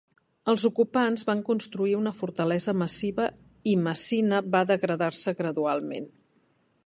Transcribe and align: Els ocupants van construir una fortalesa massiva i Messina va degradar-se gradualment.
Els 0.51 0.63
ocupants 0.69 1.23
van 1.27 1.43
construir 1.49 1.93
una 1.97 2.13
fortalesa 2.21 2.75
massiva 2.83 3.29
i 3.73 3.77
Messina 3.89 4.39
va 4.57 4.67
degradar-se 4.73 5.35
gradualment. 5.43 6.11